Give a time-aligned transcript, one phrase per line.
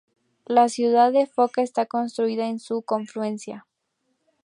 [0.47, 3.67] La ciudad de Foča está construida en su confluencia.